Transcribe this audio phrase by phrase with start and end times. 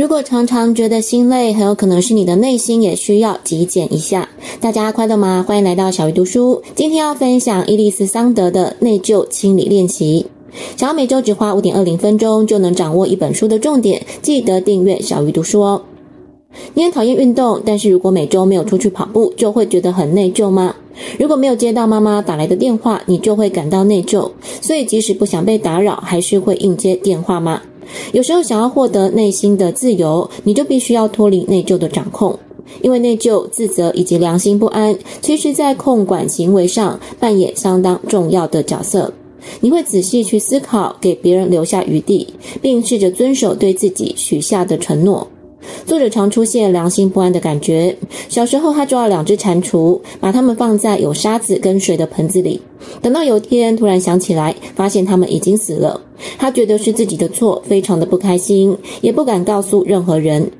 [0.00, 4.26] 如果常常觉得心累，很有可能是你的内心也需要极简一下。
[4.58, 5.44] 大家快乐吗？
[5.46, 6.62] 欢迎来到小鱼读书。
[6.74, 10.24] 今天要分享伊丽丝·桑德的内疚清理练习。
[10.74, 15.82] 想要每周只花五点二零分钟就能掌握一本书的重点，记得订阅小鱼读书哦。
[16.72, 20.74] 你很讨厌运动，但是如果每周没有出去跑步，就会觉得很内疚吗？
[21.18, 24.30] 如果没有接到妈妈打来的电话，你就会感到内疚，
[24.62, 27.60] 所以即使不想被打扰，还是会应接电话吗？
[28.12, 32.38] 有时候想要获得内心的自由，你就必须要脱离内疚的掌控，
[32.82, 39.12] 因为内疚、自责以及良心不安，其实在控管行为上扮演相当重要的角色。
[39.60, 42.26] 你会仔细去思考，给别人留下余地，
[42.60, 45.26] 并试着遵守对自己许下的承诺。
[45.86, 47.96] 作者常出现良心不安的感觉。
[48.28, 52.60] 小时候，他抓了两只蟾蜍，把它们放在有沙子跟水的盆子里。
[53.00, 56.00] 等到有天突然想起来，发现他们已经死了。
[56.38, 60.50] 他觉得是自己的错，非常的不开心，也不敢告诉任何人。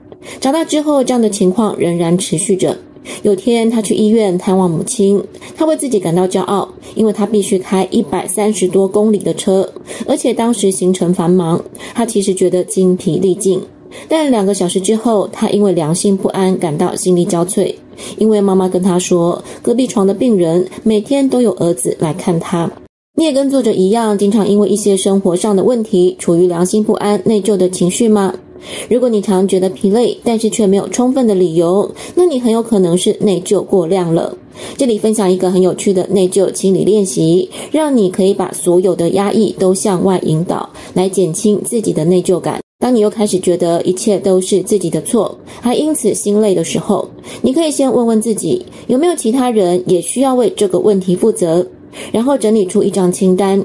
[0.41, 2.77] 长大之后，这样的情况仍然持续着。
[3.23, 5.23] 有天，他去医院探望母亲，
[5.57, 9.69] 他为自己感到骄傲，因为他必须开一百三十多公里的车，
[10.07, 11.63] 而且当时行程繁忙，
[11.95, 13.61] 他其实觉得精疲力尽。
[14.09, 17.75] 但两个小时之后，他因为良心不安，感到心力交瘁。
[18.17, 22.71] 因为妈妈跟他说，隔壁床的病人每天都有儿子来看他。
[23.17, 28.35] 你也跟作者一样，经常因为一些生活上的问题，处于良心不安、内疚的情绪吗？
[28.89, 34.35] 如果你常觉得疲累，但是却没有充分的理由，那你很有可能是内疚过量了。
[34.77, 42.60] 这里分享一个很有趣的内疚清理练习，让你可以把所有的压抑都向外引导，来减轻自己的内疚感。
[42.81, 47.07] 当你又开始觉得一切都是自己的错，还因此心累的时候，
[47.43, 51.67] 你可以先问问自己，有没有其他人也需要为这个问题负责，
[52.11, 53.63] 然后整理出一张清单，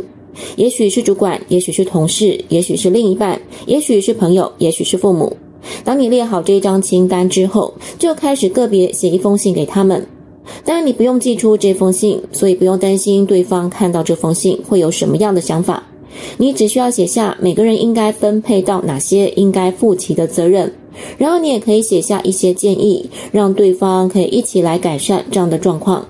[0.58, 5.32] 也许是主管，也许是同事，也许是另一半，也许是朋友，也许是父母。
[5.86, 10.06] 当你列好这张清单之后，就开始个别写一封信给他们。
[10.66, 15.82] 当然，你不用寄出这封信，所以不用担心对方看到这封信会有什么样的想法。
[16.38, 20.72] 你只需要写下每个人应该分配到哪些应该负起的责任，
[21.18, 26.06] 然后你也可以写下一些建议，让对方可以一起来改善这样的状况。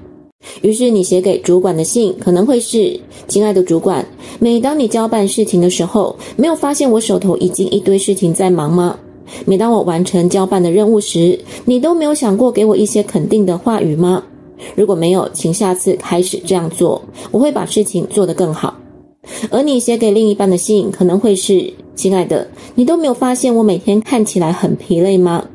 [0.61, 4.05] 于是你写给主管的信可能会是：亲爱的主管，
[4.39, 8.97] 每当你交办事情的时候，没有发现我手头已经一堆事情在忙吗？
[9.45, 14.23] 每当我完成交办的任务时，你都没有想过给我一些肯定的话语吗？
[14.75, 17.01] 如果没有，请下次开始这样做，
[17.31, 18.75] 我会把事情做得更好。
[19.49, 25.45] 而你写给另一半的信可能会是：亲爱的，你都没有发现我每天看起来很疲累吗？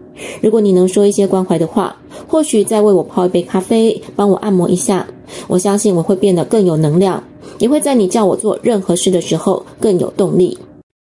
[0.42, 1.96] 如果你能说一些关怀的话，
[2.28, 5.06] 或许再为我泡一杯咖啡，帮我按摩一下，
[5.48, 7.22] 我相信我会变得更有能量，
[7.58, 10.58] 也会在你叫我做任何事的时候更有动力。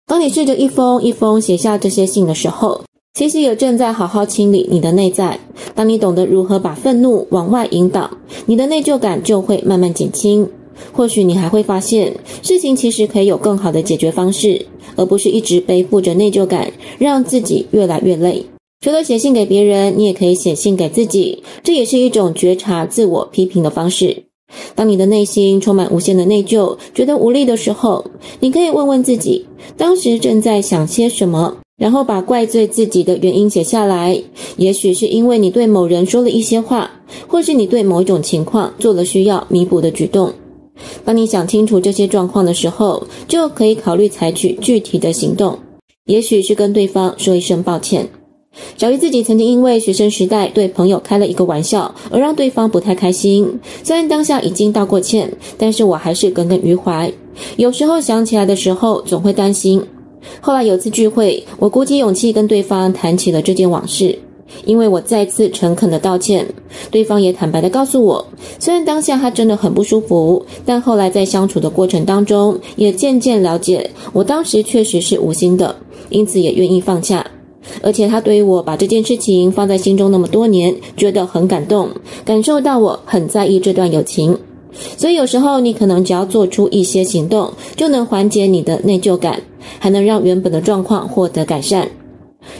[0.06, 2.82] 当你试着一封一封写下这些信的时候，
[3.14, 5.38] 其实也正在好好清理你的内在。
[5.76, 8.10] 当你懂得如何把愤怒往外引导，
[8.46, 10.48] 你的内疚感就会慢慢减轻。
[10.92, 18.44] 或许你还会发现，事情其实可以有更好的解决方式，而不是一直背负着内疚感，让自己越来越累。
[18.80, 24.24] 除了写信给别人，你也可以写信给自己，这也是一种觉察自我批评的方式。
[24.74, 28.04] 当你的内心充满无限的内疚，觉得无力的时候，
[28.40, 29.46] 你可以问问自己，
[29.76, 34.22] 当时正在想些什么，然后把怪罪自己的原因写下来。
[34.58, 36.90] 也许是因为你对某人说了一些话，
[37.26, 40.30] 或是你对某一种情况做了需要弥补的举动。
[41.04, 45.58] 当你想清楚这些状况的时候，就可以考虑采取具体的行动。
[46.06, 48.06] 也许是跟对方说一声抱歉。
[48.76, 53.58] 小鱼自己曾经因为学生时代对朋友开了一个玩笑，而让对方不太开心。
[53.82, 57.12] 虽然当下已经道过歉，但是我还是耿耿于怀。
[57.56, 59.82] 有时候想起来的时候，总会担心。
[60.40, 64.16] 后来有次聚会，我鼓起勇气跟对方谈起了这件往事。
[64.64, 66.46] 因为我再次诚恳的道歉，
[66.90, 68.26] 对方也坦白的告诉我，
[68.58, 75.76] 虽然当下他真的很不舒服，但后来在相处的过程当中，也渐渐了解我当时确实是无心的，
[76.10, 77.26] 因此也愿意放下。
[77.82, 81.88] 而且他对于我把这件事情放在心中那么多年，觉得很感动，
[82.24, 84.36] 感受到我很在意这段友情。
[84.96, 89.40] 所以有时候你可能只要做出一些行动，就能缓解你的内疚感，
[89.78, 91.88] 还能让原本的状况获得改善。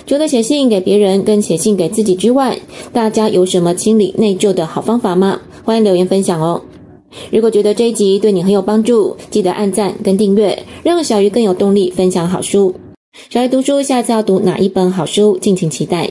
[0.07, 2.59] 除了写信给别人跟写信给自己之外，
[2.93, 5.41] 大家有什么清理内疚的好方法吗？
[5.65, 6.61] 欢迎留言分享哦。
[7.31, 12.75] 如果觉得这一集对你很有帮助，记得按赞跟订阅，让小鱼更有动力分享好书。
[13.31, 16.09] 小鱼读书，下次要读哪一本好书，敬请期待。